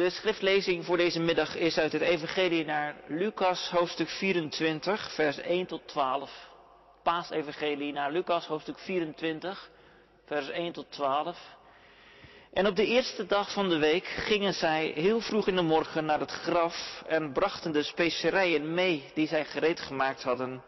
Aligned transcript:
De 0.00 0.10
schriftlezing 0.10 0.84
voor 0.84 0.96
deze 0.96 1.20
middag 1.20 1.56
is 1.56 1.78
uit 1.78 1.92
het 1.92 2.02
Evangelie 2.02 2.64
naar 2.64 2.94
Lucas 3.06 3.70
hoofdstuk 3.70 4.08
24, 4.08 5.14
vers 5.14 5.38
1 5.38 5.66
tot 5.66 5.88
12. 5.88 6.48
Paasevangelie 7.02 7.92
naar 7.92 8.12
Lucas 8.12 8.46
hoofdstuk 8.46 8.78
24, 8.78 9.70
vers 10.24 10.48
1 10.48 10.72
tot 10.72 10.90
12. 10.90 11.38
En 12.52 12.66
op 12.66 12.76
de 12.76 12.86
eerste 12.86 13.26
dag 13.26 13.52
van 13.52 13.68
de 13.68 13.78
week 13.78 14.04
gingen 14.04 14.54
zij 14.54 14.92
heel 14.94 15.20
vroeg 15.20 15.48
in 15.48 15.56
de 15.56 15.62
morgen 15.62 16.04
naar 16.04 16.20
het 16.20 16.32
graf 16.32 17.02
en 17.06 17.32
brachten 17.32 17.72
de 17.72 17.82
specerijen 17.82 18.74
mee 18.74 19.10
die 19.14 19.26
zij 19.26 19.44
gereed 19.44 19.80
gemaakt 19.80 20.22
hadden. 20.22 20.62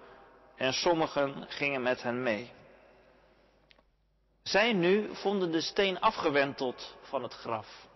En 0.56 0.72
sommigen 0.72 1.44
gingen 1.48 1.82
met 1.82 2.02
hen 2.02 2.22
mee. 2.22 2.50
Zij 4.42 4.72
nu 4.72 5.08
vonden 5.12 5.52
de 5.52 5.60
steen 5.60 6.00
afgewenteld 6.00 6.96
van 7.02 7.22
het 7.22 7.34
graf. 7.34 7.90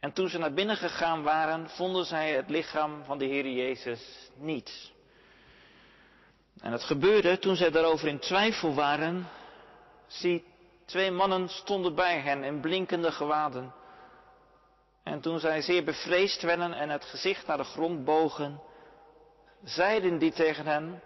En 0.00 0.12
toen 0.12 0.28
ze 0.28 0.38
naar 0.38 0.52
binnen 0.52 0.76
gegaan 0.76 1.22
waren, 1.22 1.68
vonden 1.68 2.04
zij 2.04 2.32
het 2.32 2.48
lichaam 2.48 3.04
van 3.04 3.18
de 3.18 3.24
Heer 3.24 3.48
Jezus 3.48 4.30
niet. 4.34 4.92
En 6.60 6.72
het 6.72 6.82
gebeurde 6.82 7.38
toen 7.38 7.56
zij 7.56 7.70
daarover 7.70 8.08
in 8.08 8.18
twijfel 8.18 8.74
waren. 8.74 9.28
Zie, 10.06 10.44
twee 10.84 11.10
mannen 11.10 11.48
stonden 11.48 11.94
bij 11.94 12.20
hen 12.20 12.44
in 12.44 12.60
blinkende 12.60 13.12
gewaden. 13.12 13.72
En 15.02 15.20
toen 15.20 15.38
zij 15.38 15.62
zeer 15.62 15.84
bevreesd 15.84 16.42
werden 16.42 16.72
en 16.72 16.88
het 16.88 17.04
gezicht 17.04 17.46
naar 17.46 17.56
de 17.56 17.64
grond 17.64 18.04
bogen, 18.04 18.60
zeiden 19.64 20.18
die 20.18 20.32
tegen 20.32 20.66
hen, 20.66 21.02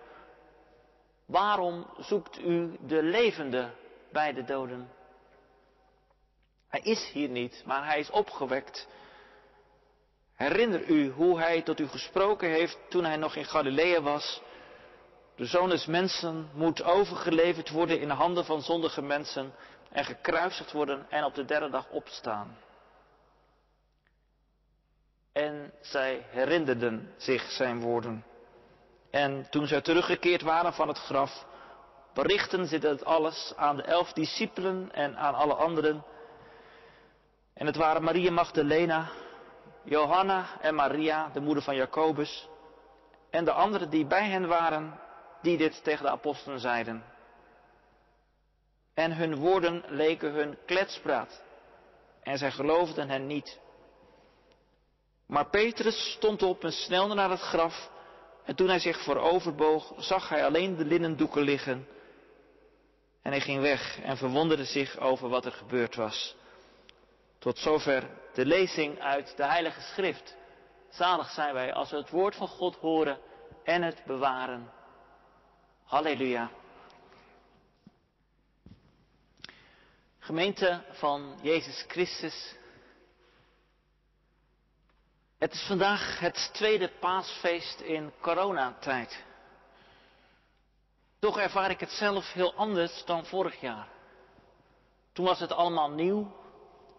waarom 1.27 1.87
zoekt 1.99 2.39
u 2.39 2.77
de 2.87 3.03
levende 3.03 3.71
bij 4.13 4.33
de 4.33 4.45
doden? 4.45 4.91
Hij 6.75 6.83
is 6.83 7.11
hier 7.13 7.29
niet, 7.29 7.63
maar 7.67 7.85
hij 7.85 7.99
is 7.99 8.11
opgewekt. 8.11 8.89
Herinner 10.35 10.89
u 10.89 11.11
hoe 11.11 11.39
hij 11.39 11.63
tot 11.63 11.81
u 11.81 11.89
gesproken 11.89 12.49
heeft 12.49 12.79
toen 12.89 13.05
hij 13.05 13.17
nog 13.17 13.35
in 13.37 13.45
Galilea 13.45 14.01
was. 14.01 14.43
De 15.37 15.45
zoon 15.45 15.69
des 15.69 15.87
mensen 15.87 16.51
moet 16.55 16.83
overgeleverd 16.83 17.71
worden 17.71 18.01
in 18.01 18.09
de 18.09 18.15
handen 18.15 18.45
van 18.45 18.63
zondige 18.63 19.03
mensen 19.03 19.55
en 19.91 20.05
gekruisigd 20.05 20.73
worden 20.73 21.07
en 21.11 21.25
op 21.25 21.35
de 21.35 21.45
derde 21.45 21.71
dag 21.71 21.91
opstaan. 21.91 22.59
En 25.33 25.73
zij 25.81 26.27
herinnerden 26.29 27.15
zich 27.17 27.51
zijn 27.51 27.81
woorden. 27.81 28.25
En 29.11 29.47
toen 29.51 29.67
zij 29.67 29.81
teruggekeerd 29.81 30.43
waren 30.43 30.73
van 30.73 30.89
het 30.89 30.99
graf, 30.99 31.45
berichten 32.15 32.67
ze 32.67 32.79
dit 32.79 33.05
alles 33.05 33.53
aan 33.57 33.77
de 33.77 33.83
elf 33.83 34.13
discipelen 34.13 34.93
en 34.93 35.17
aan 35.17 35.35
alle 35.35 35.55
anderen. 35.55 36.05
En 37.55 37.67
het 37.67 37.77
waren 37.77 38.03
Maria 38.03 38.31
Magdalena, 38.31 39.11
Johanna 39.85 40.61
en 40.61 40.75
Maria, 40.75 41.31
de 41.33 41.41
moeder 41.41 41.63
van 41.63 41.77
Jacobus, 41.77 42.49
en 43.31 43.45
de 43.45 43.53
anderen 43.53 43.91
die 43.91 44.07
bij 44.07 44.29
hen 44.29 44.47
waren, 44.49 45.01
die 45.43 45.57
dit 45.57 45.85
tegen 45.85 46.05
de 46.05 46.11
apostelen 46.11 46.61
zeiden. 46.61 47.05
En 48.95 49.17
hun 49.17 49.37
woorden 49.37 49.85
leken 49.89 50.33
hun 50.33 50.59
kletspraat, 50.67 51.43
en 52.23 52.39
zij 52.39 52.51
geloofden 52.51 53.09
hen 53.09 53.27
niet. 53.27 53.61
Maar 55.27 55.47
Petrus 55.49 56.13
stond 56.13 56.43
op 56.43 56.65
en 56.65 56.73
snelde 56.73 57.15
naar 57.15 57.31
het 57.31 57.41
graf, 57.41 57.91
en 58.45 58.55
toen 58.55 58.69
hij 58.69 58.79
zich 58.79 59.03
vooroverboog, 59.03 59.93
zag 59.97 60.29
hij 60.29 60.45
alleen 60.45 60.77
de 60.77 60.85
linnendoeken 60.85 61.43
liggen. 61.43 61.89
En 63.23 63.31
hij 63.31 63.41
ging 63.41 63.61
weg 63.61 64.01
en 64.01 64.17
verwonderde 64.17 64.65
zich 64.65 64.99
over 64.99 65.29
wat 65.29 65.45
er 65.45 65.53
gebeurd 65.53 65.95
was. 65.95 66.37
Tot 67.45 67.59
zover 67.59 68.11
de 68.35 68.47
lezing 68.47 69.01
uit 69.01 69.37
de 69.37 69.45
Heilige 69.45 69.81
Schrift. 69.81 70.37
Zalig 70.89 71.31
zijn 71.31 71.55
wij 71.55 71.73
als 71.73 71.91
we 71.91 71.97
het 71.97 72.11
woord 72.11 72.37
van 72.37 72.49
God 72.49 72.77
horen 72.77 73.19
en 73.65 73.83
het 73.83 74.05
bewaren. 74.05 74.73
Halleluja. 75.85 76.51
Gemeente 80.19 80.85
van 80.91 81.39
Jezus 81.43 81.85
Christus. 81.89 82.55
Het 85.39 85.53
is 85.53 85.67
vandaag 85.67 86.19
het 86.19 86.51
tweede 86.53 86.89
paasfeest 87.01 87.81
in 87.81 88.13
coronatijd. 88.21 89.25
Toch 91.19 91.39
ervaar 91.39 91.71
ik 91.71 91.81
het 91.81 91.91
zelf 91.91 92.33
heel 92.33 92.55
anders 92.55 93.05
dan 93.05 93.27
vorig 93.27 93.61
jaar. 93.61 93.89
Toen 95.13 95.25
was 95.25 95.41
het 95.41 95.53
allemaal 95.53 95.91
nieuw, 95.91 96.43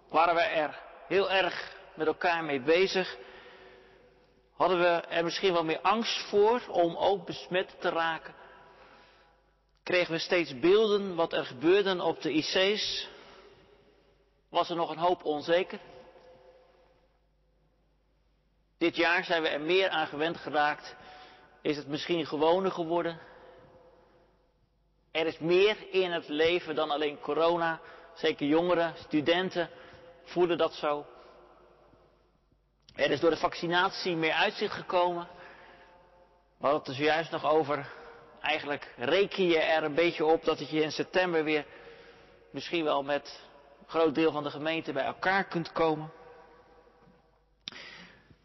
waren 0.09 0.35
we 0.35 0.41
er 0.41 0.79
heel 1.07 1.31
erg 1.31 1.73
met 1.95 2.07
elkaar 2.07 2.43
mee 2.43 2.61
bezig. 2.61 3.17
Hadden 4.53 4.79
we 4.79 4.85
er 4.85 5.23
misschien 5.23 5.53
wel 5.53 5.63
meer 5.63 5.81
angst 5.81 6.29
voor 6.29 6.61
om 6.67 6.95
ook 6.95 7.25
besmet 7.25 7.75
te 7.79 7.89
raken. 7.89 8.33
Kregen 9.83 10.11
we 10.11 10.19
steeds 10.19 10.59
beelden 10.59 11.15
wat 11.15 11.33
er 11.33 11.45
gebeurde 11.45 12.03
op 12.03 12.21
de 12.21 12.31
IC's. 12.31 13.07
Was 14.49 14.69
er 14.69 14.75
nog 14.75 14.89
een 14.89 14.97
hoop 14.97 15.23
onzeker. 15.23 15.79
Dit 18.77 18.95
jaar 18.95 19.23
zijn 19.23 19.41
we 19.41 19.47
er 19.47 19.61
meer 19.61 19.89
aan 19.89 20.07
gewend 20.07 20.37
geraakt. 20.37 20.95
Is 21.61 21.77
het 21.77 21.87
misschien 21.87 22.25
gewoner 22.25 22.71
geworden? 22.71 23.19
Er 25.11 25.25
is 25.25 25.39
meer 25.39 25.77
in 25.91 26.11
het 26.11 26.27
leven 26.27 26.75
dan 26.75 26.91
alleen 26.91 27.19
corona. 27.19 27.79
Zeker 28.13 28.47
jongeren, 28.47 28.93
studenten 28.97 29.69
voelen 30.25 30.57
dat 30.57 30.73
zo. 30.73 31.05
Er 32.95 33.11
is 33.11 33.19
door 33.19 33.29
de 33.29 33.37
vaccinatie 33.37 34.15
meer 34.15 34.33
uitzicht 34.33 34.73
gekomen. 34.73 35.27
We 36.57 36.67
hadden 36.67 36.79
het 36.79 36.87
er 36.89 36.95
zojuist 36.95 37.31
nog 37.31 37.45
over. 37.45 37.91
Eigenlijk 38.41 38.93
reken 38.97 39.47
je 39.47 39.59
er 39.59 39.83
een 39.83 39.95
beetje 39.95 40.25
op 40.25 40.43
dat 40.43 40.69
je 40.69 40.81
in 40.81 40.91
september 40.91 41.43
weer 41.43 41.65
misschien 42.51 42.83
wel 42.83 43.03
met 43.03 43.39
een 43.79 43.89
groot 43.89 44.15
deel 44.15 44.31
van 44.31 44.43
de 44.43 44.49
gemeente 44.49 44.93
bij 44.93 45.03
elkaar 45.03 45.43
kunt 45.43 45.71
komen. 45.71 46.11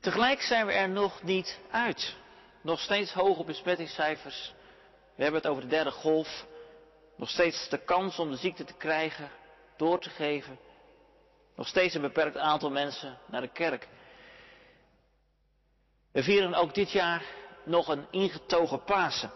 Tegelijk 0.00 0.41
zijn 0.41 0.66
we 0.66 0.72
er 0.72 0.88
nog 0.88 1.22
niet 1.22 1.58
uit. 1.70 2.16
Nog 2.62 2.80
steeds 2.80 3.12
hoge 3.12 3.44
besmettingscijfers. 3.44 4.54
We 5.14 5.22
hebben 5.22 5.41
het 5.41 5.50
over 5.50 5.62
de 5.62 5.68
derde 5.68 5.91
golf. 5.91 6.47
Nog 7.16 7.28
steeds 7.28 7.68
de 7.68 7.78
kans 7.78 8.18
om 8.18 8.30
de 8.30 8.36
ziekte 8.36 8.64
te 8.64 8.74
krijgen, 8.74 9.30
door 9.76 10.00
te 10.00 10.10
geven. 10.10 10.58
Nog 11.60 11.69
steeds 11.69 11.94
een 11.94 12.00
beperkt 12.00 12.37
aantal 12.37 12.71
mensen 12.71 13.19
naar 13.26 13.41
de 13.41 13.53
kerk. 13.53 13.88
We 16.12 16.22
vieren 16.22 16.54
ook 16.54 16.75
dit 16.75 16.91
jaar 16.91 17.25
nog 17.65 17.88
een 17.88 18.06
ingetogen 18.10 18.84
Pasen. 18.84 19.31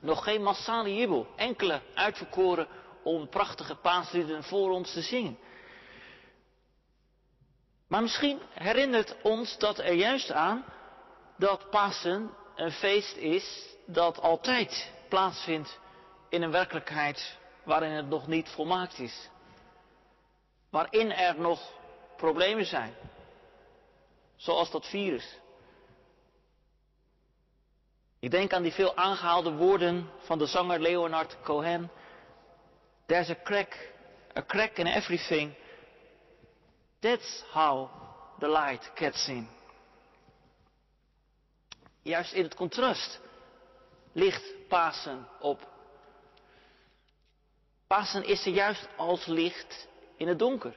Nog 0.00 0.24
geen 0.24 0.42
massale 0.42 0.94
jubel, 0.94 1.26
enkele 1.36 1.80
uitverkoren 1.94 2.66
om 3.02 3.28
prachtige 3.28 3.74
paaslieden 3.74 4.44
voor 4.44 4.70
ons 4.70 4.92
te 4.92 5.02
zingen. 5.02 5.38
Maar 7.86 8.02
misschien 8.02 8.40
herinnert 8.52 9.16
ons 9.22 9.58
dat 9.58 9.78
er 9.78 9.94
juist 9.94 10.30
aan 10.30 10.64
dat 11.36 11.70
Pasen 11.70 12.30
een 12.56 12.72
feest 12.72 13.16
is 13.16 13.76
dat 13.86 14.20
altijd 14.20 14.92
plaatsvindt 15.08 15.78
in 16.28 16.42
een 16.42 16.50
werkelijkheid 16.50 17.38
waarin 17.62 17.92
het 17.92 18.08
nog 18.08 18.26
niet 18.26 18.48
volmaakt 18.48 18.98
is. 18.98 19.28
Waarin 20.70 21.12
er 21.12 21.40
nog 21.40 21.72
problemen 22.16 22.66
zijn. 22.66 22.94
Zoals 24.36 24.70
dat 24.70 24.86
virus. 24.86 25.38
Ik 28.20 28.30
denk 28.30 28.52
aan 28.52 28.62
die 28.62 28.72
veel 28.72 28.96
aangehaalde 28.96 29.52
woorden 29.52 30.10
van 30.18 30.38
de 30.38 30.46
zanger 30.46 30.80
Leonard 30.80 31.36
Cohen. 31.42 31.90
There's 33.06 33.30
a 33.30 33.36
crack, 33.42 33.92
a 34.36 34.42
crack 34.42 34.76
in 34.76 34.86
everything. 34.86 35.54
That's 36.98 37.44
how 37.52 37.90
the 38.38 38.48
light 38.48 38.90
gets 38.94 39.28
in. 39.28 39.48
Juist 42.02 42.32
in 42.32 42.42
het 42.42 42.54
contrast 42.54 43.20
ligt 44.12 44.68
Pasen 44.68 45.28
op. 45.40 45.68
Pasen 47.86 48.24
is 48.24 48.46
er 48.46 48.52
juist 48.52 48.88
als 48.96 49.26
licht 49.26 49.88
in 50.18 50.28
het 50.28 50.38
donker. 50.38 50.74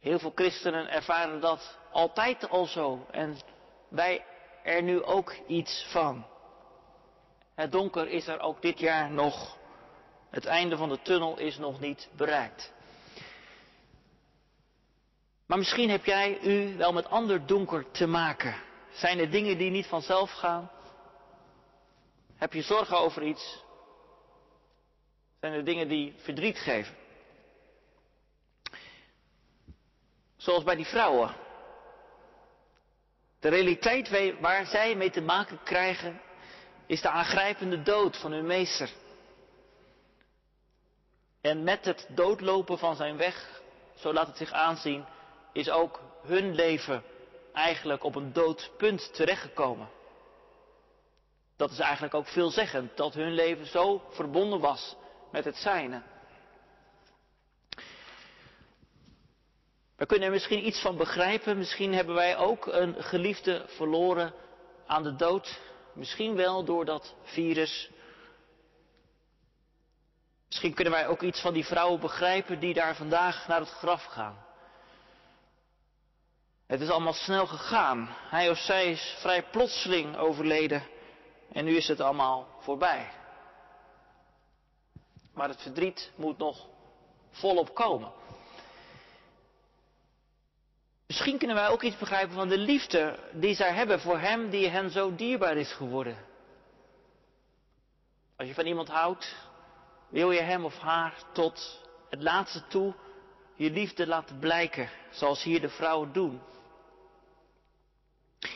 Heel 0.00 0.18
veel 0.18 0.32
christenen 0.34 0.90
ervaren 0.90 1.40
dat 1.40 1.78
altijd 1.92 2.48
al 2.48 2.66
zo 2.66 3.06
en 3.10 3.36
wij 3.88 4.24
er 4.62 4.82
nu 4.82 5.02
ook 5.02 5.34
iets 5.46 5.86
van. 5.90 6.26
Het 7.54 7.72
donker 7.72 8.08
is 8.08 8.26
er 8.26 8.40
ook 8.40 8.62
dit 8.62 8.78
jaar 8.78 9.10
nog. 9.10 9.56
Het 10.30 10.44
einde 10.44 10.76
van 10.76 10.88
de 10.88 11.02
tunnel 11.02 11.38
is 11.38 11.58
nog 11.58 11.80
niet 11.80 12.08
bereikt. 12.16 12.72
Maar 15.46 15.58
misschien 15.58 15.90
heb 15.90 16.04
jij 16.04 16.40
u 16.40 16.76
wel 16.76 16.92
met 16.92 17.08
ander 17.08 17.46
donker 17.46 17.90
te 17.90 18.06
maken. 18.06 18.54
Zijn 18.92 19.18
er 19.18 19.30
dingen 19.30 19.58
die 19.58 19.70
niet 19.70 19.86
vanzelf 19.86 20.30
gaan? 20.30 20.70
Heb 22.36 22.52
je 22.52 22.62
zorgen 22.62 22.98
over 22.98 23.22
iets? 23.22 23.63
Zijn 25.44 25.56
er 25.56 25.64
dingen 25.64 25.88
die 25.88 26.14
verdriet 26.16 26.58
geven? 26.58 26.96
Zoals 30.36 30.64
bij 30.64 30.76
die 30.76 30.86
vrouwen. 30.86 31.34
De 33.40 33.48
realiteit 33.48 34.38
waar 34.40 34.66
zij 34.66 34.94
mee 34.94 35.10
te 35.10 35.20
maken 35.20 35.62
krijgen 35.62 36.20
is 36.86 37.00
de 37.00 37.08
aangrijpende 37.08 37.82
dood 37.82 38.16
van 38.16 38.32
hun 38.32 38.46
meester. 38.46 38.90
En 41.40 41.62
met 41.62 41.84
het 41.84 42.06
doodlopen 42.08 42.78
van 42.78 42.96
zijn 42.96 43.16
weg, 43.16 43.62
zo 43.94 44.12
laat 44.12 44.26
het 44.26 44.36
zich 44.36 44.52
aanzien, 44.52 45.04
is 45.52 45.70
ook 45.70 46.00
hun 46.22 46.54
leven 46.54 47.02
eigenlijk 47.52 48.04
op 48.04 48.14
een 48.14 48.32
doodpunt 48.32 49.14
terechtgekomen. 49.14 49.88
Dat 51.56 51.70
is 51.70 51.78
eigenlijk 51.78 52.14
ook 52.14 52.28
veelzeggend, 52.28 52.96
dat 52.96 53.14
hun 53.14 53.32
leven 53.32 53.66
zo 53.66 54.02
verbonden 54.10 54.60
was 54.60 54.96
met 55.34 55.44
het 55.44 55.56
zijne. 55.56 56.02
We 59.96 60.06
kunnen 60.06 60.26
er 60.26 60.34
misschien 60.34 60.66
iets 60.66 60.80
van 60.80 60.96
begrijpen. 60.96 61.58
Misschien 61.58 61.94
hebben 61.94 62.14
wij 62.14 62.36
ook 62.36 62.66
een 62.66 63.02
geliefde 63.02 63.64
verloren 63.68 64.34
aan 64.86 65.02
de 65.02 65.16
dood. 65.16 65.60
Misschien 65.94 66.34
wel 66.34 66.64
door 66.64 66.84
dat 66.84 67.14
virus. 67.22 67.90
Misschien 70.46 70.74
kunnen 70.74 70.92
wij 70.92 71.06
ook 71.06 71.22
iets 71.22 71.40
van 71.40 71.52
die 71.52 71.64
vrouwen 71.64 72.00
begrijpen 72.00 72.60
die 72.60 72.74
daar 72.74 72.96
vandaag 72.96 73.48
naar 73.48 73.60
het 73.60 73.70
graf 73.70 74.04
gaan. 74.04 74.44
Het 76.66 76.80
is 76.80 76.88
allemaal 76.90 77.12
snel 77.12 77.46
gegaan. 77.46 78.08
Hij 78.28 78.50
of 78.50 78.58
zij 78.58 78.90
is 78.90 79.16
vrij 79.20 79.42
plotseling 79.42 80.16
overleden. 80.16 80.86
En 81.52 81.64
nu 81.64 81.76
is 81.76 81.88
het 81.88 82.00
allemaal 82.00 82.48
voorbij. 82.60 83.22
Maar 85.34 85.48
het 85.48 85.62
verdriet 85.62 86.12
moet 86.16 86.38
nog 86.38 86.66
volop 87.30 87.74
komen. 87.74 88.12
Misschien 91.06 91.38
kunnen 91.38 91.56
wij 91.56 91.68
ook 91.68 91.82
iets 91.82 91.98
begrijpen 91.98 92.34
van 92.34 92.48
de 92.48 92.58
liefde 92.58 93.18
die 93.32 93.54
zij 93.54 93.72
hebben 93.72 94.00
voor 94.00 94.18
hem 94.18 94.50
die 94.50 94.68
hen 94.68 94.90
zo 94.90 95.14
dierbaar 95.14 95.56
is 95.56 95.72
geworden. 95.72 96.16
Als 98.36 98.48
je 98.48 98.54
van 98.54 98.66
iemand 98.66 98.88
houdt, 98.88 99.34
wil 100.08 100.30
je 100.30 100.40
hem 100.40 100.64
of 100.64 100.78
haar 100.78 101.14
tot 101.32 101.80
het 102.10 102.22
laatste 102.22 102.66
toe 102.66 102.94
je 103.54 103.70
liefde 103.70 104.06
laten 104.06 104.38
blijken, 104.38 104.90
zoals 105.10 105.42
hier 105.42 105.60
de 105.60 105.68
vrouwen 105.68 106.12
doen. 106.12 106.40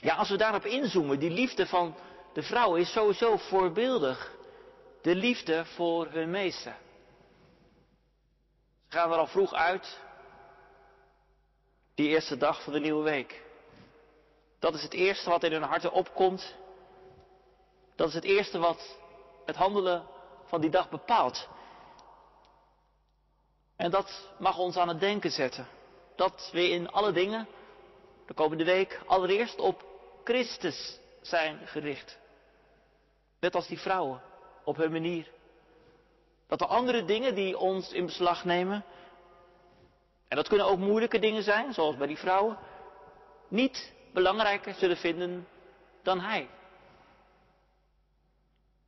Ja, 0.01 0.15
als 0.15 0.29
we 0.29 0.37
daarop 0.37 0.65
inzoomen, 0.65 1.19
die 1.19 1.31
liefde 1.31 1.67
van 1.67 1.95
de 2.33 2.43
vrouw 2.43 2.75
is 2.75 2.93
sowieso 2.93 3.37
voorbeeldig. 3.37 4.37
De 5.09 5.15
liefde 5.15 5.65
voor 5.65 6.07
hun 6.07 6.31
meester. 6.31 6.77
Ze 8.89 8.97
gaan 8.97 9.13
er 9.13 9.19
al 9.19 9.27
vroeg 9.27 9.53
uit, 9.53 10.01
die 11.95 12.09
eerste 12.09 12.37
dag 12.37 12.63
van 12.63 12.73
de 12.73 12.81
nieuwe 12.81 13.03
week. 13.03 13.43
Dat 14.59 14.75
is 14.75 14.83
het 14.83 14.93
eerste 14.93 15.31
wat 15.31 15.43
in 15.43 15.53
hun 15.53 15.63
harten 15.63 15.93
opkomt. 15.93 16.55
Dat 17.97 18.09
is 18.09 18.15
het 18.15 18.25
eerste 18.25 18.59
wat 18.59 18.99
het 19.47 19.57
handelen 19.57 20.07
van 20.45 20.61
die 20.61 20.71
dag 20.71 20.91
bepaalt. 20.91 21.49
En 23.77 23.91
dat 23.91 24.31
mag 24.39 24.59
ons 24.59 24.77
aan 24.77 24.89
het 24.89 25.01
denken 25.01 25.31
zetten. 25.31 25.69
Dat 26.17 26.51
we 26.53 26.69
in 26.69 26.91
alle 26.91 27.13
dingen 27.13 27.49
de 28.27 28.35
komende 28.35 28.65
week 28.65 29.01
allereerst 29.07 29.59
op 29.59 29.85
Christus 30.25 31.01
zijn 31.21 31.67
gericht. 31.67 32.19
Net 33.41 33.55
als 33.55 33.67
die 33.67 33.79
vrouwen, 33.79 34.23
op 34.69 34.77
hun 34.77 34.93
manier. 34.93 35.31
Dat 36.47 36.59
de 36.59 36.67
andere 36.67 37.05
dingen 37.05 37.35
die 37.35 37.59
ons 37.59 37.93
in 37.93 38.07
beslag 38.07 38.45
nemen, 38.45 38.85
en 40.29 40.37
dat 40.37 40.49
kunnen 40.49 40.67
ook 40.67 40.79
moeilijke 40.79 41.19
dingen 41.19 41.43
zijn, 41.43 41.73
zoals 41.73 41.97
bij 41.97 42.07
die 42.07 42.19
vrouwen, 42.19 42.59
niet 43.49 43.93
belangrijker 44.13 44.75
zullen 44.75 44.97
vinden 44.97 45.49
dan 46.03 46.21
Hij. 46.21 46.49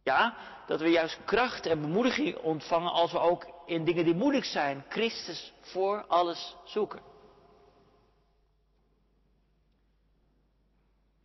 Ja, 0.02 0.36
dat 0.66 0.80
we 0.80 0.88
juist 0.88 1.18
kracht 1.24 1.66
en 1.66 1.80
bemoediging 1.80 2.36
ontvangen 2.36 2.92
als 2.92 3.12
we 3.12 3.18
ook 3.18 3.46
in 3.66 3.84
dingen 3.84 4.04
die 4.04 4.14
moeilijk 4.14 4.44
zijn, 4.44 4.84
Christus 4.88 5.52
voor 5.60 6.04
alles 6.06 6.56
zoeken. 6.64 7.09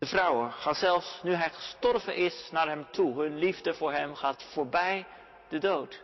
De 0.05 0.11
vrouwen 0.11 0.51
gaan 0.51 0.75
zelfs, 0.75 1.19
nu 1.23 1.33
hij 1.33 1.49
gestorven 1.49 2.15
is, 2.15 2.49
naar 2.51 2.67
hem 2.67 2.87
toe. 2.91 3.21
Hun 3.21 3.37
liefde 3.37 3.73
voor 3.73 3.91
hem 3.91 4.15
gaat 4.15 4.43
voorbij 4.43 5.05
de 5.49 5.57
dood. 5.57 6.01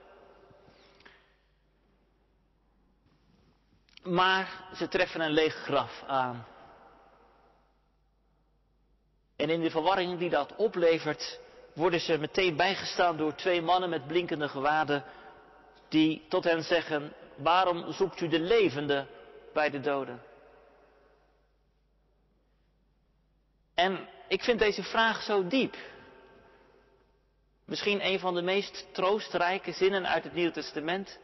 Maar 4.04 4.50
ze 4.76 4.88
treffen 4.88 5.22
een 5.22 5.32
leeg 5.32 5.56
graf 5.56 6.04
aan. 6.08 6.48
En 9.36 9.50
in 9.50 9.62
de 9.62 9.70
verwarring 9.70 10.20
die 10.20 10.30
dat 10.30 10.56
oplevert, 10.56 11.40
worden 11.74 12.00
ze 12.00 12.18
meteen 12.18 12.56
bijgestaan 12.56 13.18
door 13.18 13.36
twee 13.36 13.62
mannen 13.62 13.90
met 13.90 14.08
blinkende 14.08 14.50
gewaden, 14.50 15.04
die 15.90 16.26
tot 16.30 16.44
hen 16.44 16.64
zeggen, 16.64 17.14
waarom 17.36 17.92
zoekt 17.92 18.22
u 18.22 18.28
de 18.28 18.40
levende 18.40 19.08
bij 19.54 19.70
de 19.70 19.80
doden? 19.80 20.31
En 23.82 24.08
ik 24.28 24.44
vind 24.44 24.60
deze 24.60 24.84
vraag 24.84 25.22
zo 25.22 25.48
diep. 25.48 25.76
Misschien 27.66 28.06
een 28.06 28.20
van 28.20 28.36
de 28.36 28.42
meest 28.42 28.88
troostrijke 28.92 29.72
zinnen 29.72 30.08
uit 30.08 30.24
het 30.24 30.34
Nieuwe 30.34 30.52
Testament. 30.52 31.20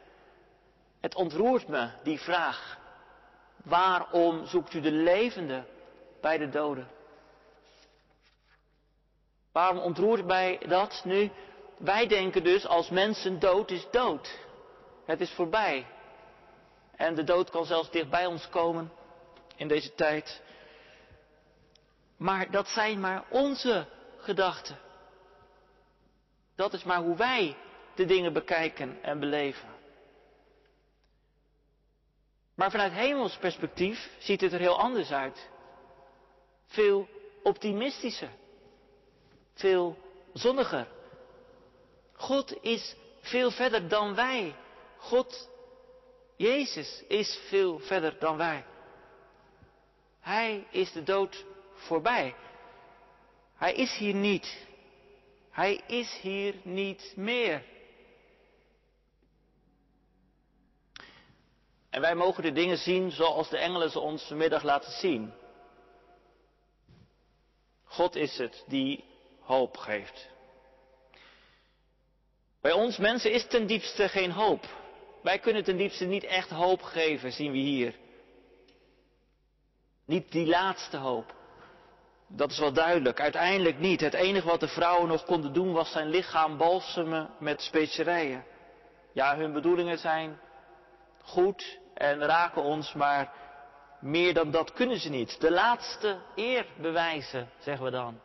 Het 0.99 1.15
ontroert 1.15 1.67
me, 1.67 1.89
die 2.03 2.19
vraag. 2.19 2.77
Waarom 3.63 4.45
zoekt 4.45 4.73
u 4.73 4.81
de 4.81 4.91
levende 4.91 5.63
bij 6.21 6.37
de 6.37 6.49
doden? 6.49 6.87
Waarom 9.51 9.77
ontroert 9.77 10.25
mij 10.25 10.59
dat 10.67 11.01
nu? 11.03 11.31
Wij 11.77 12.07
denken 12.07 12.43
dus 12.43 12.65
als 12.65 12.89
mensen 12.89 13.39
dood 13.39 13.71
is 13.71 13.87
dood. 13.91 14.39
Het 15.05 15.21
is 15.21 15.31
voorbij. 15.31 15.85
En 16.95 17.15
de 17.15 17.23
dood 17.23 17.49
kan 17.49 17.65
zelfs 17.65 17.91
dicht 17.91 18.09
bij 18.09 18.25
ons 18.25 18.49
komen 18.49 18.91
in 19.55 19.67
deze 19.67 19.93
tijd. 19.93 20.45
Maar 22.17 22.51
dat 22.51 22.67
zijn 22.67 22.99
maar 22.99 23.23
onze 23.29 23.87
gedachten. 24.17 24.77
Dat 26.55 26.73
is 26.73 26.83
maar 26.83 27.01
hoe 27.01 27.15
wij 27.15 27.57
de 27.95 28.05
dingen 28.05 28.33
bekijken 28.33 29.03
en 29.03 29.19
beleven. 29.19 29.75
Maar 32.55 32.71
vanuit 32.71 32.91
hemels 32.91 33.37
perspectief 33.37 34.09
ziet 34.19 34.41
het 34.41 34.53
er 34.53 34.59
heel 34.59 34.79
anders 34.79 35.11
uit. 35.11 35.49
Veel 36.65 37.07
optimistischer. 37.43 38.29
Veel 39.53 39.97
zonniger. 40.33 40.87
God 42.13 42.63
is 42.63 42.95
veel 43.21 43.51
verder 43.51 43.87
dan 43.87 44.15
wij. 44.15 44.55
God, 44.97 45.49
Jezus, 46.35 47.03
is 47.07 47.39
veel 47.47 47.79
verder 47.79 48.19
dan 48.19 48.37
wij. 48.37 48.65
Hij 50.19 50.67
is 50.71 50.91
de 50.91 51.03
dood 51.03 51.45
voorbij. 51.77 52.35
Hij 53.55 53.73
is 53.73 53.97
hier 53.97 54.13
niet. 54.13 54.65
Hij 55.51 55.81
is 55.87 56.19
hier 56.21 56.55
niet 56.63 57.13
meer. 57.15 57.63
En 61.89 62.01
wij 62.01 62.15
mogen 62.15 62.43
de 62.43 62.51
dingen 62.51 62.77
zien 62.77 63.11
zoals 63.11 63.49
de 63.49 63.57
engelen 63.57 63.89
ze 63.89 63.99
ons 63.99 64.23
vanmiddag 64.23 64.63
laten 64.63 64.91
zien. 64.91 65.33
God 67.83 68.15
is 68.15 68.37
het 68.37 68.63
die 68.67 69.03
hoop 69.39 69.77
geeft. 69.77 70.29
Bij 72.61 72.71
ons 72.71 72.97
mensen 72.97 73.31
is 73.31 73.47
ten 73.47 73.67
diepste 73.67 74.09
geen 74.09 74.31
hoop. 74.31 74.65
Wij 75.21 75.39
kunnen 75.39 75.63
ten 75.63 75.77
diepste 75.77 76.05
niet 76.05 76.23
echt 76.23 76.49
hoop 76.49 76.81
geven, 76.81 77.31
zien 77.31 77.51
we 77.51 77.57
hier. 77.57 77.95
Niet 80.05 80.31
die 80.31 80.47
laatste 80.47 80.97
hoop. 80.97 81.36
Dat 82.27 82.51
is 82.51 82.59
wel 82.59 82.73
duidelijk. 82.73 83.19
Uiteindelijk 83.19 83.79
niet. 83.79 84.01
Het 84.01 84.13
enige 84.13 84.47
wat 84.47 84.59
de 84.59 84.67
vrouwen 84.67 85.07
nog 85.07 85.25
konden 85.25 85.53
doen 85.53 85.73
was 85.73 85.91
zijn 85.91 86.09
lichaam 86.09 86.57
balsemen 86.57 87.29
met 87.39 87.61
specerijen. 87.61 88.45
Ja, 89.11 89.37
hun 89.37 89.53
bedoelingen 89.53 89.97
zijn 89.97 90.39
goed 91.23 91.79
en 91.93 92.19
raken 92.19 92.61
ons, 92.61 92.93
maar 92.93 93.33
meer 93.99 94.33
dan 94.33 94.51
dat 94.51 94.73
kunnen 94.73 94.99
ze 94.99 95.09
niet. 95.09 95.41
De 95.41 95.51
laatste 95.51 96.19
eer 96.35 96.65
bewijzen, 96.81 97.49
zeggen 97.59 97.85
we 97.85 97.91
dan. 97.91 98.19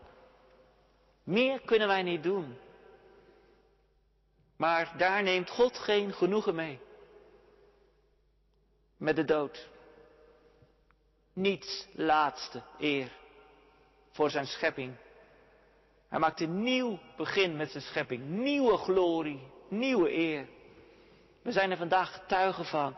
Meer 1.24 1.60
kunnen 1.60 1.88
wij 1.88 2.02
niet 2.02 2.22
doen. 2.22 2.58
Maar 4.56 4.92
daar 4.96 5.22
neemt 5.22 5.50
God 5.50 5.78
geen 5.78 6.12
genoegen 6.12 6.54
mee. 6.54 6.80
Met 8.96 9.16
de 9.16 9.24
dood. 9.24 9.68
Niets 11.32 11.88
laatste 11.92 12.62
eer 12.78 13.20
voor 14.12 14.30
zijn 14.30 14.46
schepping. 14.46 14.96
Hij 16.08 16.18
maakt 16.18 16.40
een 16.40 16.62
nieuw 16.62 16.98
begin 17.16 17.56
met 17.56 17.70
zijn 17.70 17.82
schepping. 17.82 18.28
Nieuwe 18.28 18.76
glorie, 18.76 19.52
nieuwe 19.68 20.12
eer. 20.12 20.48
We 21.42 21.52
zijn 21.52 21.70
er 21.70 21.76
vandaag 21.76 22.12
getuigen 22.12 22.64
van. 22.64 22.96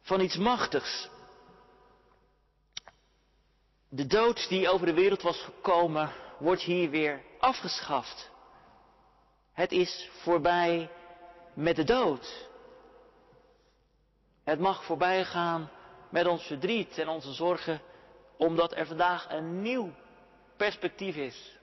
Van 0.00 0.20
iets 0.20 0.36
machtigs. 0.36 1.08
De 3.88 4.06
dood 4.06 4.48
die 4.48 4.68
over 4.68 4.86
de 4.86 4.94
wereld 4.94 5.22
was 5.22 5.42
gekomen, 5.42 6.12
wordt 6.38 6.62
hier 6.62 6.90
weer 6.90 7.22
afgeschaft. 7.38 8.30
Het 9.52 9.72
is 9.72 10.10
voorbij 10.22 10.90
met 11.54 11.76
de 11.76 11.84
dood. 11.84 12.48
Het 14.44 14.58
mag 14.58 14.84
voorbij 14.84 15.24
gaan 15.24 15.70
met 16.10 16.26
ons 16.26 16.42
verdriet 16.42 16.98
en 16.98 17.08
onze 17.08 17.32
zorgen, 17.32 17.80
omdat 18.36 18.74
er 18.74 18.86
vandaag 18.86 19.30
een 19.30 19.62
nieuw 19.62 19.92
perspectief 20.56 21.16
is. 21.16 21.58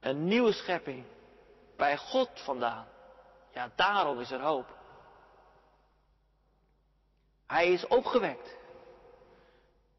Een 0.00 0.24
nieuwe 0.24 0.52
schepping. 0.52 1.04
Bij 1.76 1.96
God 1.96 2.30
vandaan. 2.34 2.86
Ja, 3.52 3.70
daarom 3.76 4.20
is 4.20 4.30
er 4.30 4.40
hoop. 4.40 4.66
Hij 7.46 7.72
is 7.72 7.86
opgewekt. 7.86 8.56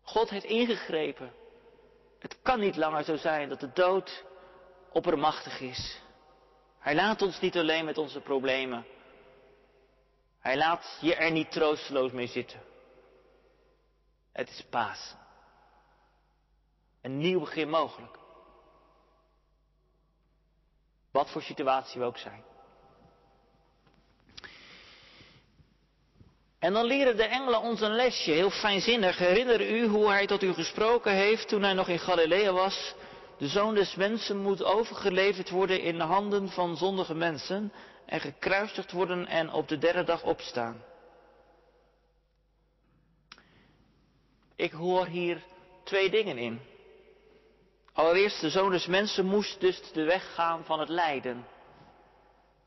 God 0.02 0.30
heeft 0.30 0.46
ingegrepen. 0.46 1.34
Het 2.20 2.38
kan 2.42 2.60
niet 2.60 2.76
langer 2.76 3.04
zo 3.04 3.16
zijn 3.16 3.50
dat 3.50 3.60
de 3.60 3.72
dood 3.74 4.24
oppermachtig 4.92 5.60
is. 5.60 6.02
Hij 6.80 6.96
laat 6.96 7.22
ons 7.22 7.40
niet 7.40 7.58
alleen 7.58 7.86
met 7.86 7.98
onze 7.98 8.20
problemen. 8.20 8.86
Hij 10.40 10.58
laat 10.58 10.98
je 11.02 11.16
er 11.16 11.32
niet 11.32 11.52
troosteloos 11.52 12.12
mee 12.12 12.28
zitten. 12.28 12.62
Het 14.36 14.50
is 14.50 14.66
paas. 14.70 15.16
Een 17.02 17.18
nieuw 17.18 17.40
begin 17.40 17.70
mogelijk. 17.70 18.18
Wat 21.12 21.30
voor 21.30 21.42
situatie 21.42 22.00
we 22.00 22.06
ook 22.06 22.18
zijn. 22.18 22.44
En 26.60 26.74
dan 26.74 26.86
leren 26.86 27.18
de 27.18 27.24
engelen 27.24 27.62
ons 27.62 27.82
een 27.82 27.96
lesje, 27.96 28.32
heel 28.32 28.50
fijnzinnig. 28.50 29.18
Herinner 29.18 29.70
u 29.70 29.88
hoe 29.88 30.10
hij 30.10 30.28
tot 30.28 30.44
u 30.44 30.54
gesproken 30.54 31.12
heeft 31.12 31.48
toen 31.48 31.64
hij 31.64 31.74
nog 31.74 31.88
in 31.88 32.00
Galilea 32.00 32.52
was? 32.52 32.96
De 33.38 33.48
zoon 33.48 33.74
des 33.76 33.96
mensen 33.96 34.38
moet 34.38 34.64
overgeleverd 34.64 35.50
worden 35.50 35.82
in 35.82 35.98
de 35.98 36.04
handen 36.04 36.50
van 36.50 36.78
zondige 36.78 37.14
mensen 37.14 37.74
en 38.06 38.20
gekruisigd 38.20 38.92
worden 38.92 39.28
en 39.28 39.52
op 39.52 39.68
de 39.68 39.78
derde 39.78 40.04
dag 40.04 40.24
opstaan. 40.24 40.84
Ik 44.56 44.72
hoor 44.72 45.06
hier 45.06 45.44
twee 45.84 46.10
dingen 46.10 46.38
in. 46.38 46.60
Allereerst, 47.94 48.42
de 48.42 48.50
zoon 48.50 48.72
des 48.72 48.86
mensen 48.86 49.26
moest 49.26 49.60
dus 49.60 49.92
de 49.94 50.04
weg 50.04 50.34
gaan 50.34 50.66
van 50.66 50.80
het 50.80 50.90
lijden. 50.90 51.48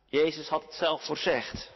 Jezus 0.04 0.48
had 0.48 0.62
het 0.62 0.74
zelf 0.74 1.04
voorzegd. 1.04 1.70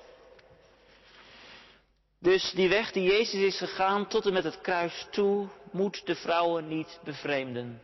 Dus 2.19 2.51
die 2.51 2.69
weg 2.69 2.93
die 2.93 3.03
Jezus 3.03 3.41
is 3.41 3.59
gegaan 3.59 4.09
tot 4.09 4.27
en 4.27 4.33
met 4.33 4.45
het 4.45 4.61
kruis 4.61 5.07
toe, 5.11 5.49
moet 5.71 6.07
de 6.07 6.15
vrouwen 6.15 6.69
niet 6.69 7.01
bevreemden. 7.05 7.83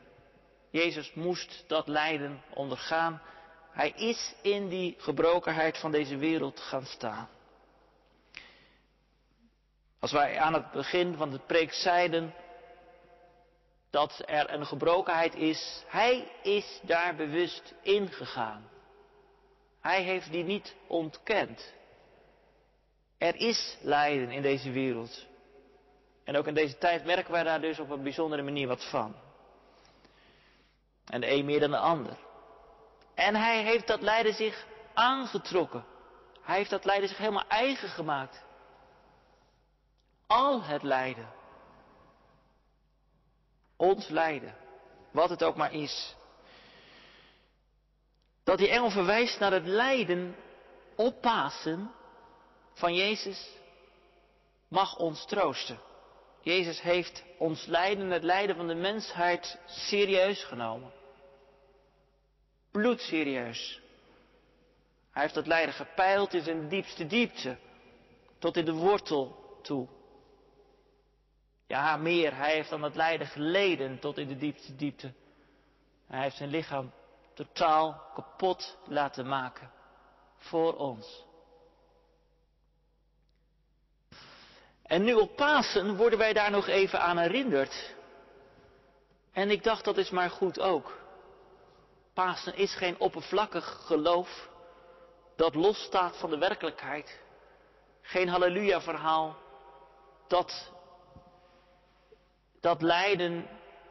Jezus 0.70 1.12
moest 1.14 1.64
dat 1.66 1.88
lijden 1.88 2.42
ondergaan. 2.54 3.22
Hij 3.70 3.90
is 3.90 4.34
in 4.42 4.68
die 4.68 4.94
gebrokenheid 4.98 5.78
van 5.78 5.90
deze 5.90 6.16
wereld 6.16 6.60
gaan 6.60 6.86
staan. 6.86 7.28
Als 10.00 10.12
wij 10.12 10.38
aan 10.38 10.54
het 10.54 10.70
begin 10.70 11.16
van 11.16 11.30
de 11.30 11.38
preek 11.38 11.72
zeiden 11.72 12.34
dat 13.90 14.22
er 14.26 14.52
een 14.52 14.66
gebrokenheid 14.66 15.34
is, 15.34 15.84
hij 15.86 16.30
is 16.42 16.80
daar 16.82 17.14
bewust 17.16 17.74
ingegaan. 17.82 18.68
Hij 19.80 20.02
heeft 20.02 20.32
die 20.32 20.44
niet 20.44 20.74
ontkend. 20.86 21.72
Er 23.18 23.36
is 23.36 23.76
lijden 23.80 24.30
in 24.30 24.42
deze 24.42 24.70
wereld. 24.70 25.26
En 26.24 26.36
ook 26.36 26.46
in 26.46 26.54
deze 26.54 26.78
tijd 26.78 27.04
merken 27.04 27.32
wij 27.32 27.42
daar 27.42 27.60
dus 27.60 27.78
op 27.78 27.90
een 27.90 28.02
bijzondere 28.02 28.42
manier 28.42 28.68
wat 28.68 28.84
van. 28.90 29.14
En 31.04 31.20
de 31.20 31.30
een 31.30 31.44
meer 31.44 31.60
dan 31.60 31.70
de 31.70 31.78
ander. 31.78 32.16
En 33.14 33.34
hij 33.34 33.62
heeft 33.62 33.86
dat 33.86 34.00
lijden 34.00 34.34
zich 34.34 34.66
aangetrokken. 34.94 35.84
Hij 36.42 36.56
heeft 36.56 36.70
dat 36.70 36.84
lijden 36.84 37.08
zich 37.08 37.18
helemaal 37.18 37.48
eigen 37.48 37.88
gemaakt. 37.88 38.44
Al 40.28 40.62
het 40.62 40.82
lijden. 40.82 41.28
Ons 43.76 44.08
lijden. 44.08 44.54
Wat 45.10 45.30
het 45.30 45.42
ook 45.42 45.56
maar 45.56 45.72
is. 45.72 46.16
Dat 48.44 48.58
die 48.58 48.68
engel 48.68 48.90
verwijst 48.90 49.38
naar 49.38 49.52
het 49.52 49.66
lijden 49.66 50.36
op 50.96 51.20
Pasen 51.20 51.90
van 52.72 52.94
Jezus 52.94 53.48
mag 54.68 54.96
ons 54.96 55.26
troosten. 55.26 55.80
Jezus 56.40 56.80
heeft 56.80 57.24
ons 57.38 57.66
lijden, 57.66 58.10
het 58.10 58.22
lijden 58.22 58.56
van 58.56 58.66
de 58.66 58.74
mensheid, 58.74 59.58
serieus 59.66 60.44
genomen. 60.44 60.92
Bloedserieus. 62.70 63.80
Hij 65.10 65.22
heeft 65.22 65.34
dat 65.34 65.46
lijden 65.46 65.74
gepeild 65.74 66.34
in 66.34 66.42
zijn 66.42 66.68
diepste 66.68 67.06
diepte, 67.06 67.58
tot 68.38 68.56
in 68.56 68.64
de 68.64 68.72
wortel 68.72 69.58
toe. 69.62 69.88
Ja, 71.68 71.96
meer, 71.96 72.36
hij 72.36 72.52
heeft 72.52 72.72
aan 72.72 72.82
het 72.82 72.94
lijden 72.94 73.26
geleden 73.26 73.98
tot 73.98 74.18
in 74.18 74.28
de 74.28 74.36
diepste 74.36 74.76
diepte. 74.76 75.12
Hij 76.06 76.22
heeft 76.22 76.36
zijn 76.36 76.48
lichaam 76.48 76.92
totaal 77.34 78.10
kapot 78.14 78.78
laten 78.84 79.28
maken 79.28 79.70
voor 80.36 80.76
ons. 80.76 81.24
En 84.82 85.04
nu 85.04 85.14
op 85.14 85.36
Pasen 85.36 85.96
worden 85.96 86.18
wij 86.18 86.32
daar 86.32 86.50
nog 86.50 86.66
even 86.66 87.00
aan 87.00 87.18
herinnerd. 87.18 87.94
En 89.32 89.50
ik 89.50 89.62
dacht 89.62 89.84
dat 89.84 89.96
is 89.96 90.10
maar 90.10 90.30
goed 90.30 90.60
ook. 90.60 90.98
Pasen 92.14 92.54
is 92.56 92.74
geen 92.74 93.00
oppervlakkig 93.00 93.64
geloof 93.86 94.48
dat 95.36 95.54
losstaat 95.54 96.16
van 96.16 96.30
de 96.30 96.38
werkelijkheid. 96.38 97.20
Geen 98.02 98.28
halleluja 98.28 98.80
verhaal 98.80 99.36
dat 100.28 100.76
dat 102.60 102.82
lijden 102.82 103.48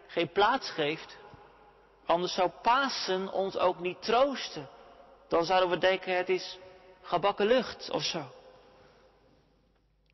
geen 0.07 0.31
plaats 0.31 0.69
geeft. 0.69 1.17
Anders 2.05 2.33
zou 2.33 2.49
Pasen 2.61 3.31
ons 3.31 3.57
ook 3.57 3.79
niet 3.79 4.01
troosten. 4.01 4.69
Dan 5.27 5.45
zouden 5.45 5.69
we 5.69 5.77
denken 5.77 6.17
het 6.17 6.29
is 6.29 6.59
gebakken 7.01 7.45
lucht 7.45 7.89
of 7.89 8.03
zo. 8.03 8.25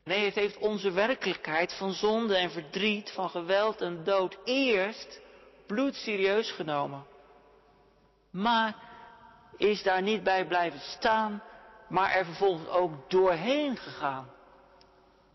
Nee, 0.04 0.24
het 0.24 0.34
heeft 0.34 0.56
onze 0.56 0.90
werkelijkheid 0.90 1.72
van 1.72 1.92
zonde 1.92 2.36
en 2.36 2.50
verdriet, 2.50 3.10
van 3.10 3.30
geweld 3.30 3.80
en 3.80 4.04
dood 4.04 4.38
eerst 4.44 5.20
bloedserieus 5.66 6.50
genomen. 6.50 7.06
Maar 8.30 8.76
is 9.56 9.82
daar 9.82 10.02
niet 10.02 10.22
bij 10.22 10.46
blijven 10.46 10.80
staan, 10.80 11.42
maar 11.88 12.10
er 12.10 12.24
vervolgens 12.24 12.68
ook 12.68 13.10
doorheen 13.10 13.76
gegaan. 13.76 14.30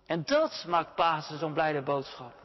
En 0.06 0.24
dat 0.26 0.66
maakt 0.68 0.96
Pasen 0.96 1.40
zo'n 1.40 1.54
blijde 1.54 1.82
boodschap. 1.82 2.38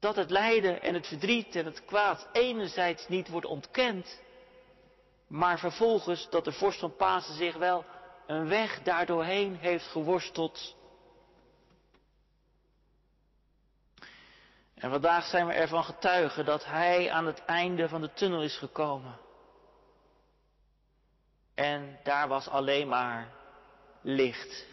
Dat 0.00 0.16
het 0.16 0.30
lijden 0.30 0.82
en 0.82 0.94
het 0.94 1.06
verdriet 1.06 1.56
en 1.56 1.64
het 1.64 1.84
kwaad 1.84 2.28
enerzijds 2.32 3.08
niet 3.08 3.28
wordt 3.28 3.46
ontkend, 3.46 4.20
maar 5.26 5.58
vervolgens 5.58 6.30
dat 6.30 6.44
de 6.44 6.52
vorst 6.52 6.78
van 6.78 6.96
Pasen 6.96 7.34
zich 7.34 7.56
wel 7.56 7.84
een 8.26 8.48
weg 8.48 8.82
daardoorheen 8.82 9.56
heeft 9.56 9.86
geworsteld. 9.86 10.76
En 14.74 14.90
vandaag 14.90 15.24
zijn 15.24 15.46
we 15.46 15.52
ervan 15.52 15.84
getuigen 15.84 16.44
dat 16.44 16.64
Hij 16.64 17.10
aan 17.10 17.26
het 17.26 17.44
einde 17.44 17.88
van 17.88 18.00
de 18.00 18.12
tunnel 18.12 18.42
is 18.42 18.56
gekomen. 18.58 19.18
En 21.54 21.98
daar 22.02 22.28
was 22.28 22.48
alleen 22.48 22.88
maar 22.88 23.32
licht. 24.02 24.66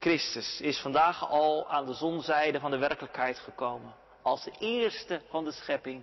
Christus 0.00 0.60
is 0.60 0.80
vandaag 0.80 1.28
al 1.28 1.68
aan 1.68 1.86
de 1.86 1.94
zonzijde 1.94 2.60
van 2.60 2.70
de 2.70 2.78
werkelijkheid 2.78 3.38
gekomen. 3.38 3.94
Als 4.22 4.44
de 4.44 4.52
eerste 4.58 5.22
van 5.28 5.44
de 5.44 5.52
schepping. 5.52 6.02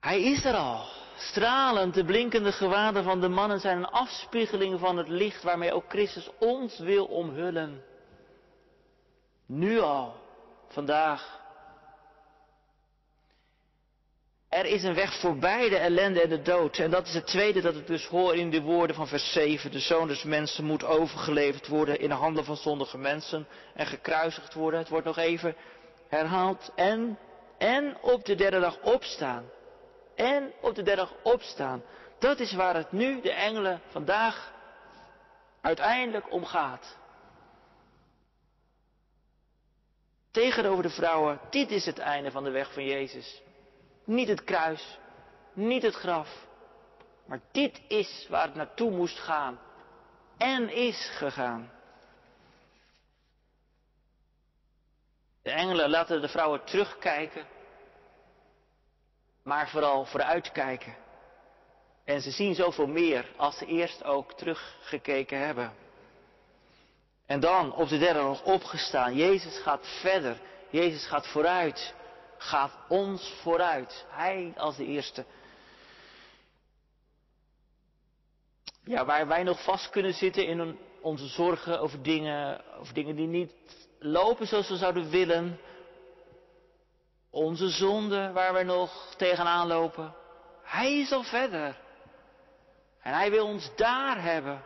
Hij 0.00 0.22
is 0.22 0.44
er 0.44 0.54
al. 0.54 0.84
Stralend, 1.16 1.94
de 1.94 2.04
blinkende 2.04 2.52
gewaden 2.52 3.04
van 3.04 3.20
de 3.20 3.28
mannen 3.28 3.60
zijn 3.60 3.76
een 3.76 3.90
afspiegeling 3.90 4.80
van 4.80 4.96
het 4.96 5.08
licht 5.08 5.42
waarmee 5.42 5.72
ook 5.72 5.88
Christus 5.88 6.30
ons 6.38 6.78
wil 6.78 7.04
omhullen. 7.04 7.84
Nu 9.46 9.80
al, 9.80 10.14
vandaag. 10.68 11.41
Er 14.52 14.66
is 14.66 14.82
een 14.82 14.94
weg 14.94 15.20
voorbij 15.20 15.68
de 15.68 15.76
ellende 15.76 16.20
en 16.20 16.28
de 16.28 16.42
dood. 16.42 16.78
En 16.78 16.90
dat 16.90 17.06
is 17.06 17.14
het 17.14 17.26
tweede 17.26 17.60
dat 17.60 17.76
ik 17.76 17.86
dus 17.86 18.06
hoor 18.06 18.36
in 18.36 18.50
de 18.50 18.62
woorden 18.62 18.96
van 18.96 19.08
vers 19.08 19.32
7. 19.32 19.70
De 19.70 19.78
zoon 19.78 20.08
des 20.08 20.22
mensen 20.22 20.64
moet 20.64 20.84
overgeleverd 20.84 21.68
worden 21.68 22.00
in 22.00 22.08
de 22.08 22.14
handen 22.14 22.44
van 22.44 22.56
zondige 22.56 22.98
mensen 22.98 23.46
en 23.74 23.86
gekruisigd 23.86 24.54
worden. 24.54 24.80
Het 24.80 24.88
wordt 24.88 25.06
nog 25.06 25.16
even 25.16 25.56
herhaald. 26.08 26.72
En, 26.74 27.18
en 27.58 27.96
op 28.00 28.24
de 28.24 28.34
derde 28.34 28.60
dag 28.60 28.78
opstaan 28.82 29.44
en 30.14 30.52
op 30.60 30.74
de 30.74 30.82
derde 30.82 31.02
dag 31.02 31.14
opstaan. 31.22 31.82
Dat 32.18 32.40
is 32.40 32.52
waar 32.52 32.74
het 32.74 32.92
nu 32.92 33.20
de 33.20 33.32
engelen 33.32 33.80
vandaag 33.90 34.52
uiteindelijk 35.60 36.32
om 36.32 36.44
gaat. 36.44 36.96
tegenover 40.30 40.82
de 40.82 40.90
vrouwen, 40.90 41.40
dit 41.50 41.70
is 41.70 41.86
het 41.86 41.98
einde 41.98 42.30
van 42.30 42.44
de 42.44 42.50
weg 42.50 42.72
van 42.72 42.84
Jezus. 42.84 43.42
Niet 44.04 44.28
het 44.28 44.44
kruis, 44.44 44.98
niet 45.52 45.82
het 45.82 45.94
graf, 45.94 46.46
maar 47.26 47.40
dit 47.52 47.80
is 47.88 48.26
waar 48.28 48.46
het 48.46 48.54
naartoe 48.54 48.90
moest 48.90 49.18
gaan 49.18 49.58
en 50.36 50.68
is 50.68 51.10
gegaan. 51.16 51.70
De 55.42 55.50
engelen 55.50 55.90
laten 55.90 56.20
de 56.20 56.28
vrouwen 56.28 56.64
terugkijken, 56.64 57.46
maar 59.42 59.68
vooral 59.68 60.04
vooruitkijken. 60.04 60.96
En 62.04 62.20
ze 62.20 62.30
zien 62.30 62.54
zoveel 62.54 62.86
meer 62.86 63.32
als 63.36 63.58
ze 63.58 63.66
eerst 63.66 64.04
ook 64.04 64.32
teruggekeken 64.32 65.38
hebben. 65.38 65.72
En 67.26 67.40
dan 67.40 67.74
op 67.74 67.88
de 67.88 67.98
derde 67.98 68.22
nog 68.22 68.42
opgestaan. 68.42 69.14
Jezus 69.14 69.58
gaat 69.58 69.86
verder. 70.00 70.36
Jezus 70.70 71.06
gaat 71.06 71.26
vooruit. 71.26 71.94
Gaat 72.42 72.72
ons 72.88 73.34
vooruit. 73.42 74.06
Hij 74.08 74.52
als 74.56 74.76
de 74.76 74.84
eerste. 74.84 75.24
Ja, 78.84 79.04
waar 79.04 79.26
wij 79.26 79.42
nog 79.42 79.62
vast 79.64 79.90
kunnen 79.90 80.14
zitten 80.14 80.46
in 80.46 80.78
onze 81.00 81.26
zorgen 81.26 81.80
over 81.80 82.02
dingen, 82.02 82.60
over 82.78 82.94
dingen 82.94 83.16
die 83.16 83.26
niet 83.26 83.52
lopen 83.98 84.46
zoals 84.46 84.68
we 84.68 84.76
zouden 84.76 85.10
willen. 85.10 85.60
Onze 87.30 87.68
zonde 87.68 88.32
waar 88.32 88.54
we 88.54 88.62
nog 88.62 89.14
tegenaan 89.16 89.66
lopen. 89.66 90.14
Hij 90.62 90.98
is 90.98 91.12
al 91.12 91.22
verder. 91.22 91.80
En 93.02 93.12
hij 93.12 93.30
wil 93.30 93.46
ons 93.46 93.70
daar 93.76 94.22
hebben. 94.22 94.64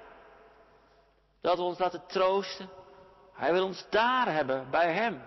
Dat 1.41 1.57
we 1.57 1.63
ons 1.63 1.79
laten 1.79 2.07
troosten. 2.07 2.69
Hij 3.33 3.53
wil 3.53 3.65
ons 3.65 3.87
daar 3.91 4.33
hebben, 4.33 4.71
bij 4.71 4.93
hem. 4.93 5.23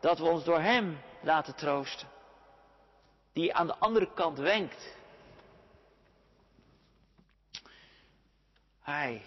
Dat 0.00 0.18
we 0.18 0.24
ons 0.24 0.44
door 0.44 0.60
hem 0.60 0.98
laten 1.26 1.54
troosten. 1.54 2.08
Die 3.32 3.54
aan 3.54 3.66
de 3.66 3.76
andere 3.76 4.12
kant 4.14 4.38
wenkt. 4.38 4.94
Hij 8.80 9.22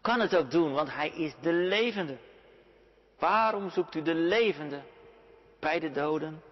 kan 0.00 0.20
het 0.20 0.36
ook 0.36 0.50
doen, 0.50 0.72
want 0.72 0.92
hij 0.92 1.08
is 1.10 1.34
de 1.40 1.52
levende. 1.52 2.16
Waarom 3.18 3.70
zoekt 3.70 3.94
u 3.94 4.02
de 4.02 4.14
levende 4.14 4.82
bij 5.60 5.80
de 5.80 5.90
doden? 5.90 6.42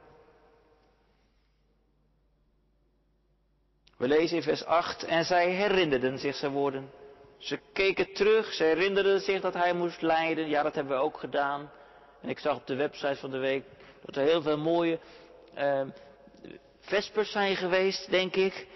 We 3.97 4.09
lezen 4.09 4.37
in 4.37 4.43
vers 4.43 4.65
8, 4.65 5.03
en 5.03 5.25
zij 5.25 5.51
herinnerden 5.51 6.19
zich 6.19 6.37
zijn 6.37 6.53
woorden. 6.53 6.91
Ze 7.39 7.61
keken 7.73 8.13
terug, 8.13 8.53
ze 8.53 8.65
herinnerden 8.65 9.21
zich 9.21 9.41
dat 9.41 9.55
hij 9.55 9.73
moest 9.73 10.03
lijden. 10.03 10.49
Ja, 10.49 10.63
dat 10.63 10.75
hebben 10.75 10.97
we 10.97 11.03
ook 11.03 11.19
gedaan. 11.19 11.71
En 12.21 12.29
ik 12.29 12.39
zag 12.39 12.57
op 12.57 12.67
de 12.67 12.75
website 12.75 13.17
van 13.17 13.31
de 13.31 13.39
week 13.39 13.65
dat 14.05 14.17
er 14.17 14.23
heel 14.23 14.43
veel 14.43 14.59
mooie 14.59 14.99
uh, 15.59 15.81
vespers 16.81 17.31
zijn 17.31 17.57
geweest, 17.57 18.11
denk 18.11 18.37
ik. 18.37 18.67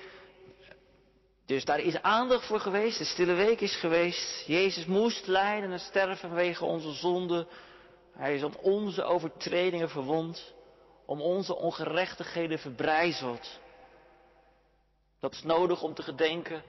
Dus 1.46 1.64
daar 1.64 1.80
is 1.80 2.02
aandacht 2.02 2.46
voor 2.46 2.60
geweest, 2.60 2.98
de 2.98 3.04
stille 3.04 3.34
week 3.34 3.60
is 3.60 3.76
geweest. 3.76 4.46
Jezus 4.46 4.86
moest 4.86 5.26
lijden 5.26 5.72
en 5.72 5.80
sterven 5.80 6.16
vanwege 6.16 6.64
onze 6.64 6.92
zonde. 6.92 7.46
Hij 8.12 8.34
is 8.34 8.42
om 8.42 8.54
onze 8.60 9.02
overtredingen 9.02 9.88
verwond, 9.88 10.54
om 11.06 11.20
onze 11.20 11.56
ongerechtigheden 11.56 12.58
verbrijzeld. 12.58 13.60
Dat 15.20 15.32
is 15.32 15.42
nodig 15.42 15.82
om 15.82 15.94
te 15.94 16.02
gedenken, 16.02 16.62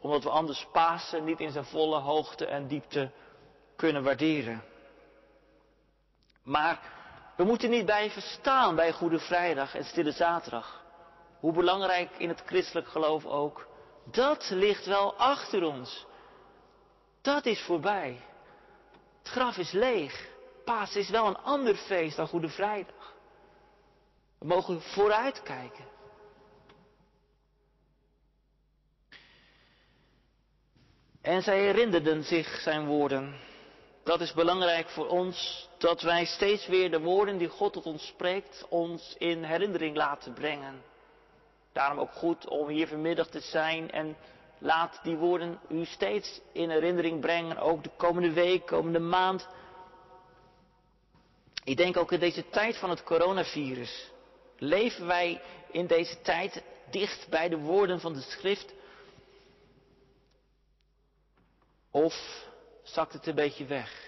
omdat 0.00 0.22
we 0.22 0.30
anders 0.30 0.66
Pasen 0.72 1.24
niet 1.24 1.40
in 1.40 1.50
zijn 1.50 1.64
volle 1.64 1.98
hoogte 1.98 2.46
en 2.46 2.68
diepte 2.68 3.10
kunnen 3.76 4.02
waarderen. 4.02 4.62
Maar 6.42 6.97
we 7.38 7.44
moeten 7.44 7.70
niet 7.70 7.84
blijven 7.84 8.22
staan 8.22 8.74
bij 8.74 8.92
Goede 8.92 9.18
Vrijdag 9.18 9.74
en 9.74 9.84
Stille 9.84 10.12
Zaterdag. 10.12 10.84
Hoe 11.40 11.52
belangrijk 11.52 12.10
in 12.16 12.28
het 12.28 12.42
christelijk 12.46 12.88
geloof 12.88 13.24
ook. 13.24 13.66
Dat 14.04 14.50
ligt 14.50 14.86
wel 14.86 15.14
achter 15.14 15.62
ons. 15.62 16.06
Dat 17.20 17.46
is 17.46 17.62
voorbij. 17.62 18.20
Het 19.18 19.28
graf 19.28 19.56
is 19.56 19.72
leeg. 19.72 20.28
Paas 20.64 20.96
is 20.96 21.10
wel 21.10 21.26
een 21.26 21.38
ander 21.38 21.74
feest 21.74 22.16
dan 22.16 22.28
Goede 22.28 22.48
Vrijdag. 22.48 23.14
We 24.38 24.46
mogen 24.46 24.82
vooruitkijken. 24.82 25.84
En 31.22 31.42
zij 31.42 31.58
herinnerden 31.58 32.24
zich 32.24 32.60
zijn 32.60 32.86
woorden. 32.86 33.47
Dat 34.08 34.20
is 34.20 34.32
belangrijk 34.32 34.88
voor 34.88 35.08
ons, 35.08 35.68
dat 35.78 36.02
wij 36.02 36.24
steeds 36.24 36.66
weer 36.66 36.90
de 36.90 37.00
woorden 37.00 37.38
die 37.38 37.48
God 37.48 37.72
tot 37.72 37.86
ons 37.86 38.06
spreekt, 38.06 38.66
ons 38.68 39.14
in 39.18 39.44
herinnering 39.44 39.96
laten 39.96 40.32
brengen. 40.32 40.82
Daarom 41.72 41.98
ook 41.98 42.12
goed 42.12 42.48
om 42.48 42.68
hier 42.68 42.88
vanmiddag 42.88 43.26
te 43.26 43.40
zijn 43.40 43.90
en 43.90 44.16
laat 44.58 45.00
die 45.02 45.16
woorden 45.16 45.60
u 45.68 45.84
steeds 45.84 46.40
in 46.52 46.70
herinnering 46.70 47.20
brengen, 47.20 47.58
ook 47.58 47.82
de 47.82 47.90
komende 47.96 48.32
week, 48.32 48.66
komende 48.66 48.98
maand. 48.98 49.48
Ik 51.64 51.76
denk 51.76 51.96
ook 51.96 52.12
in 52.12 52.20
deze 52.20 52.48
tijd 52.48 52.76
van 52.76 52.90
het 52.90 53.02
coronavirus. 53.02 54.10
Leven 54.58 55.06
wij 55.06 55.40
in 55.70 55.86
deze 55.86 56.20
tijd 56.20 56.62
dicht 56.90 57.28
bij 57.28 57.48
de 57.48 57.58
woorden 57.58 58.00
van 58.00 58.12
de 58.12 58.20
schrift? 58.20 58.72
Of 61.90 62.46
zakt 62.92 63.12
het 63.12 63.26
een 63.26 63.34
beetje 63.34 63.64
weg? 63.64 64.06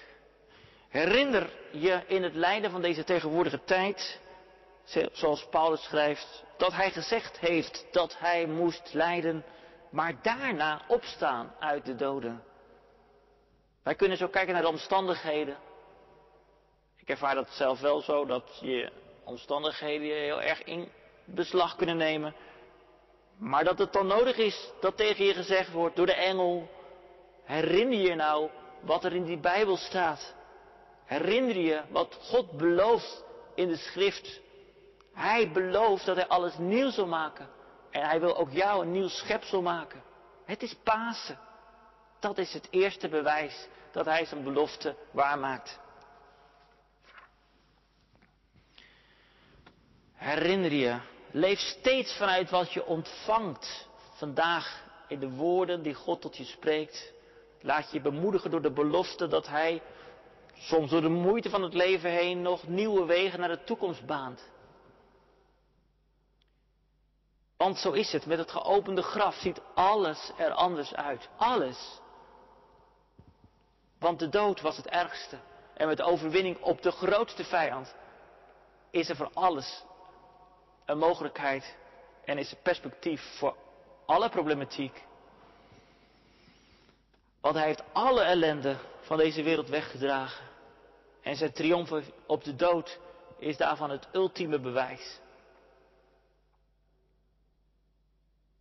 Herinner 0.88 1.50
je 1.70 2.02
in 2.06 2.22
het 2.22 2.34
lijden 2.34 2.70
van 2.70 2.82
deze 2.82 3.04
tegenwoordige 3.04 3.64
tijd, 3.64 4.20
zoals 5.12 5.46
Paulus 5.50 5.82
schrijft, 5.82 6.44
dat 6.56 6.72
hij 6.72 6.90
gezegd 6.90 7.38
heeft 7.38 7.86
dat 7.90 8.18
hij 8.18 8.46
moest 8.46 8.94
lijden, 8.94 9.44
maar 9.90 10.22
daarna 10.22 10.80
opstaan 10.88 11.54
uit 11.58 11.84
de 11.84 11.94
doden. 11.94 12.42
Wij 13.82 13.94
kunnen 13.94 14.16
zo 14.16 14.28
kijken 14.28 14.52
naar 14.52 14.62
de 14.62 14.68
omstandigheden. 14.68 15.56
Ik 16.96 17.08
ervaar 17.08 17.34
dat 17.34 17.48
zelf 17.50 17.80
wel 17.80 18.00
zo, 18.00 18.24
dat 18.24 18.58
je 18.60 18.92
omstandigheden 19.24 20.16
heel 20.16 20.42
erg 20.42 20.62
in 20.62 20.88
beslag 21.24 21.76
kunnen 21.76 21.96
nemen. 21.96 22.34
Maar 23.36 23.64
dat 23.64 23.78
het 23.78 23.92
dan 23.92 24.06
nodig 24.06 24.36
is 24.36 24.70
dat 24.80 24.96
tegen 24.96 25.24
je 25.24 25.34
gezegd 25.34 25.72
wordt 25.72 25.96
door 25.96 26.06
de 26.06 26.14
engel, 26.14 26.68
herinner 27.44 27.98
je 27.98 28.14
nou 28.14 28.50
wat 28.80 29.04
er 29.04 29.14
in 29.14 29.24
die 29.24 29.38
Bijbel 29.38 29.76
staat. 29.76 30.34
Herinner 31.04 31.56
je 31.56 31.82
wat 31.88 32.18
God 32.20 32.56
belooft 32.56 33.24
in 33.54 33.68
de 33.68 33.76
schrift. 33.76 34.40
Hij 35.12 35.50
belooft 35.52 36.06
dat 36.06 36.16
hij 36.16 36.26
alles 36.26 36.58
nieuw 36.58 36.90
zal 36.90 37.06
maken. 37.06 37.48
En 37.90 38.02
hij 38.02 38.20
wil 38.20 38.36
ook 38.36 38.50
jou 38.50 38.82
een 38.82 38.92
nieuw 38.92 39.08
schepsel 39.08 39.62
maken. 39.62 40.02
Het 40.44 40.62
is 40.62 40.74
Pasen. 40.82 41.38
Dat 42.20 42.38
is 42.38 42.52
het 42.52 42.68
eerste 42.70 43.08
bewijs 43.08 43.68
dat 43.92 44.04
hij 44.04 44.24
zijn 44.24 44.44
belofte 44.44 44.96
waarmaakt. 45.10 45.78
Herinner 50.14 50.72
je, 50.72 50.98
leef 51.30 51.58
steeds 51.58 52.16
vanuit 52.16 52.50
wat 52.50 52.72
je 52.72 52.86
ontvangt 52.86 53.88
vandaag 54.14 54.84
in 55.08 55.20
de 55.20 55.30
woorden 55.30 55.82
die 55.82 55.94
God 55.94 56.20
tot 56.20 56.36
je 56.36 56.44
spreekt. 56.44 57.12
Laat 57.60 57.90
je 57.90 58.00
bemoedigen 58.00 58.50
door 58.50 58.62
de 58.62 58.72
belofte 58.72 59.26
dat 59.26 59.46
Hij 59.46 59.82
soms 60.54 60.90
door 60.90 61.00
de 61.00 61.08
moeite 61.08 61.50
van 61.50 61.62
het 61.62 61.74
leven 61.74 62.10
heen 62.10 62.42
nog 62.42 62.66
nieuwe 62.66 63.04
wegen 63.04 63.40
naar 63.40 63.48
de 63.48 63.64
toekomst 63.64 64.06
baant. 64.06 64.50
Want 67.56 67.78
zo 67.78 67.90
is 67.90 68.12
het, 68.12 68.26
met 68.26 68.38
het 68.38 68.50
geopende 68.50 69.02
graf 69.02 69.34
ziet 69.34 69.60
alles 69.74 70.32
er 70.36 70.52
anders 70.52 70.94
uit. 70.94 71.28
Alles. 71.36 72.00
Want 73.98 74.18
de 74.18 74.28
dood 74.28 74.60
was 74.60 74.76
het 74.76 74.86
ergste. 74.86 75.38
En 75.74 75.86
met 75.86 76.02
overwinning 76.02 76.60
op 76.60 76.82
de 76.82 76.90
grootste 76.90 77.44
vijand 77.44 77.94
is 78.90 79.08
er 79.08 79.16
voor 79.16 79.30
alles 79.32 79.84
een 80.84 80.98
mogelijkheid 80.98 81.76
en 82.24 82.38
is 82.38 82.50
er 82.50 82.56
perspectief 82.62 83.22
voor 83.38 83.56
alle 84.06 84.28
problematiek. 84.28 85.04
Want 87.40 87.54
hij 87.54 87.66
heeft 87.66 87.82
alle 87.92 88.22
ellende 88.22 88.76
van 89.00 89.16
deze 89.16 89.42
wereld 89.42 89.68
weggedragen. 89.68 90.44
En 91.22 91.36
zijn 91.36 91.52
triomf 91.52 91.90
op 92.26 92.44
de 92.44 92.56
dood 92.56 92.98
is 93.38 93.56
daarvan 93.56 93.90
het 93.90 94.08
ultieme 94.12 94.60
bewijs. 94.60 95.20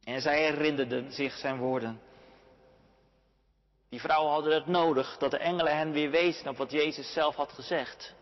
En 0.03 0.21
zij 0.21 0.41
herinnerden 0.41 1.11
zich 1.11 1.33
zijn 1.37 1.57
woorden. 1.57 2.01
Die 3.89 3.99
vrouwen 3.99 4.31
hadden 4.31 4.53
het 4.53 4.67
nodig 4.67 5.17
dat 5.17 5.31
de 5.31 5.37
engelen 5.37 5.77
hen 5.77 5.91
weer 5.91 6.09
wezen 6.09 6.47
op 6.47 6.57
wat 6.57 6.71
Jezus 6.71 7.13
zelf 7.13 7.35
had 7.35 7.51
gezegd. 7.51 8.13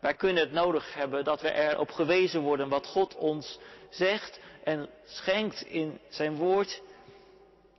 Wij 0.00 0.14
kunnen 0.14 0.42
het 0.42 0.52
nodig 0.52 0.94
hebben 0.94 1.24
dat 1.24 1.40
we 1.40 1.52
erop 1.52 1.90
gewezen 1.90 2.40
worden 2.40 2.68
wat 2.68 2.86
God 2.86 3.16
ons 3.16 3.58
zegt 3.90 4.40
en 4.64 4.88
schenkt 5.04 5.62
in 5.62 6.00
zijn 6.08 6.36
woord. 6.36 6.82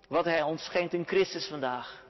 Wat 0.07 0.25
hij 0.25 0.41
ons 0.41 0.63
schenkt 0.63 0.93
in 0.93 1.07
Christus 1.07 1.47
vandaag. 1.47 2.02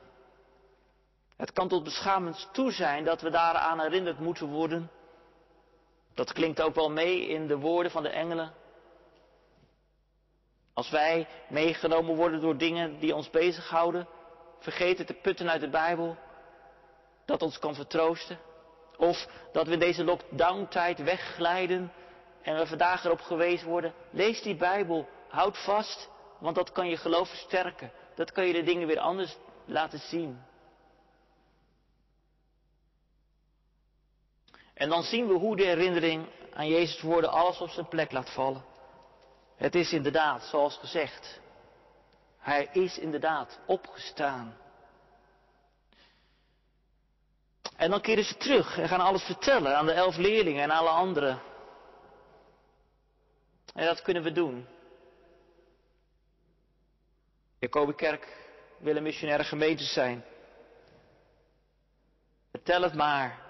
Het 1.44 1.52
kan 1.54 1.68
tot 1.68 1.84
beschamend 1.84 2.50
toe 2.52 2.72
zijn 2.72 3.04
dat 3.04 3.22
we 3.22 3.30
daaraan 3.30 3.80
herinnerd 3.80 4.20
moeten 4.20 4.48
worden. 4.48 4.92
Dat 6.14 6.34
klinkt 6.34 6.62
ook 6.62 6.76
wel 6.76 6.92
mee 6.92 7.28
in 7.28 7.48
de 7.48 7.58
woorden 7.58 7.92
van 7.92 8.04
de 8.04 8.10
engelen. 8.10 8.54
Als 10.74 10.90
wij 10.90 11.28
meegenomen 11.50 12.16
worden 12.16 12.42
door 12.42 12.58
dingen 12.58 13.00
die 13.00 13.16
ons 13.16 13.30
bezighouden, 13.30 14.08
vergeten 14.60 15.06
te 15.06 15.14
putten 15.14 15.50
uit 15.50 15.62
de 15.62 15.70
Bijbel, 15.70 16.18
dat 17.26 17.42
ons 17.42 17.60
kan 17.60 17.76
vertroosten. 17.76 18.38
Of 18.98 19.28
dat 19.52 19.68
we 19.68 19.78
deze 19.78 20.04
lockdown-tijd 20.04 21.04
wegglijden 21.04 21.92
en 22.42 22.58
we 22.58 22.68
vandaag 22.68 23.06
erop 23.06 23.22
gewezen 23.22 23.68
worden, 23.68 23.94
lees 24.10 24.42
die 24.42 24.56
Bijbel, 24.56 25.08
houd 25.28 25.58
vast, 25.58 26.10
want 26.38 26.56
dat 26.56 26.72
kan 26.72 26.90
je 26.90 26.98
geloof 26.98 27.30
versterken. 27.30 27.92
Dat 28.16 28.32
kan 28.32 28.46
je 28.46 28.54
de 28.54 28.64
dingen 28.64 28.88
weer 28.88 29.00
anders 29.00 29.38
laten 29.66 30.00
zien. 30.00 30.52
En 34.74 34.90
dan 34.90 35.04
zien 35.04 35.28
we 35.28 35.34
hoe 35.34 35.56
de 35.56 35.64
herinnering 35.66 36.28
aan 36.54 36.68
Jezus' 36.68 37.02
woorden 37.02 37.32
alles 37.32 37.62
op 37.62 37.70
zijn 37.70 37.88
plek 37.88 38.12
laat 38.12 38.30
vallen. 38.30 38.66
Het 39.56 39.76
is 39.76 39.94
inderdaad, 39.94 40.44
zoals 40.44 40.78
gezegd, 40.78 41.40
hij 42.38 42.70
is 42.72 42.98
inderdaad 42.98 43.60
opgestaan. 43.66 44.58
En 47.76 47.90
dan 47.90 48.02
keren 48.02 48.24
ze 48.24 48.38
terug 48.38 48.78
en 48.78 48.88
gaan 48.88 49.00
alles 49.00 49.24
vertellen 49.24 49.78
aan 49.78 49.86
de 49.86 49.92
elf 49.92 50.16
leerlingen 50.16 50.64
en 50.64 50.72
alle 50.72 50.90
anderen. 50.90 51.42
En 53.74 53.86
dat 53.86 54.02
kunnen 54.02 54.24
we 54.24 54.32
doen. 54.32 54.68
Kerk 57.96 58.38
wil 58.78 58.96
een 58.96 59.04
missionaire 59.04 59.44
gemeente 59.44 59.84
zijn. 59.84 60.26
Vertel 62.52 62.82
het 62.82 62.94
maar. 62.94 63.43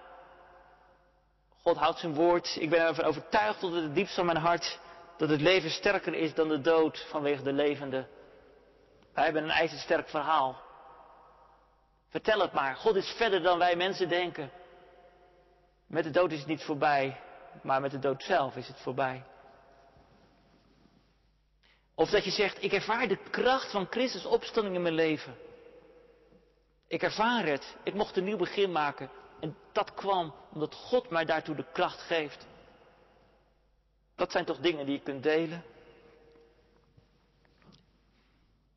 God 1.64 1.78
houdt 1.78 2.00
zijn 2.00 2.14
woord. 2.14 2.56
Ik 2.60 2.70
ben 2.70 2.80
ervan 2.80 3.06
overtuigd 3.06 3.60
tot 3.60 3.74
het 3.74 3.96
diepst 3.96 4.16
van 4.16 4.26
mijn 4.26 4.38
hart 4.38 4.80
dat 5.18 5.30
het 5.30 5.42
leven 5.42 5.70
sterker 5.70 6.14
is 6.14 6.34
dan 6.34 6.48
de 6.48 6.62
dood 6.62 7.06
vanwege 7.10 7.44
de 7.44 7.54
levende. 7.54 8.08
Wij 9.14 9.24
hebben 9.24 9.44
een 9.44 9.50
ijzersterk 9.50 10.10
verhaal. 10.10 10.62
Vertel 12.10 12.40
het 12.40 12.54
maar. 12.54 12.76
God 12.76 12.96
is 12.96 13.14
verder 13.18 13.42
dan 13.42 13.58
wij 13.58 13.76
mensen 13.76 14.10
denken. 14.10 14.52
Met 15.88 16.04
de 16.04 16.10
dood 16.10 16.32
is 16.32 16.40
het 16.40 16.48
niet 16.48 16.64
voorbij, 16.64 17.20
maar 17.62 17.82
met 17.82 17.92
de 17.92 18.00
dood 18.00 18.24
zelf 18.24 18.56
is 18.56 18.68
het 18.68 18.80
voorbij. 18.80 19.24
Of 21.96 22.10
dat 22.10 22.24
je 22.24 22.32
zegt, 22.32 22.64
ik 22.64 22.74
ervaar 22.74 23.08
de 23.08 23.30
kracht 23.30 23.72
van 23.72 23.88
Christus 23.90 24.26
opstanding 24.26 24.76
in 24.76 24.82
mijn 24.82 24.94
leven. 24.94 25.36
Ik 26.88 27.04
ervaar 27.04 27.46
het. 27.46 27.76
Ik 27.84 27.94
mocht 27.94 28.18
een 28.18 28.24
nieuw 28.24 28.38
begin 28.38 28.72
maken. 28.72 29.10
En 29.44 29.58
dat 29.72 29.94
kwam 29.94 30.34
omdat 30.54 30.76
God 30.76 31.10
mij 31.10 31.26
daartoe 31.26 31.56
de 31.56 31.66
kracht 31.72 32.00
geeft. 32.02 32.48
Dat 34.16 34.32
zijn 34.32 34.46
toch 34.46 34.60
dingen 34.60 34.86
die 34.86 34.96
je 34.96 35.04
kunt 35.04 35.24
delen? 35.24 35.64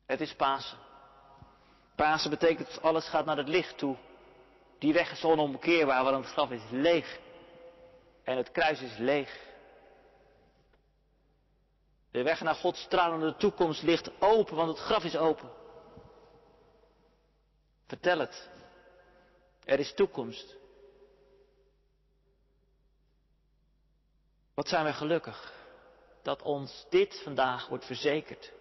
Het 0.05 0.21
is 0.21 0.33
Pasen. 0.33 0.77
Pasen 1.95 2.29
betekent 2.29 2.67
dat 2.67 2.81
alles 2.81 3.07
gaat 3.07 3.25
naar 3.25 3.37
het 3.37 3.47
licht 3.47 3.77
toe. 3.77 3.97
Die 4.79 4.93
weg 4.93 5.11
is 5.11 5.23
onomkeerbaar, 5.23 6.03
want 6.03 6.23
het 6.23 6.33
graf 6.33 6.51
is 6.51 6.69
leeg. 6.69 7.19
En 8.23 8.37
het 8.37 8.51
kruis 8.51 8.81
is 8.81 8.97
leeg. 8.97 9.39
De 12.11 12.23
weg 12.23 12.41
naar 12.41 12.55
Gods 12.55 12.81
stralende 12.81 13.35
toekomst 13.35 13.81
ligt 13.81 14.21
open, 14.21 14.55
want 14.55 14.69
het 14.69 14.79
graf 14.79 15.03
is 15.03 15.17
open. 15.17 15.49
Vertel 17.85 18.19
het. 18.19 18.55
Er 19.67 19.79
is 19.79 19.93
toekomst. 19.93 20.55
Wat 24.53 24.67
zijn 24.67 24.85
we 24.85 24.93
gelukkig 24.93 25.53
dat 26.21 26.41
ons 26.41 26.85
dit 26.89 27.21
vandaag 27.23 27.67
wordt 27.67 27.85
verzekerd 27.85 28.51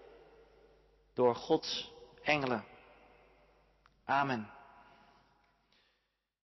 door 1.14 1.34
Gods 1.34 1.92
engelen. 2.22 2.64
Amen. 4.04 4.55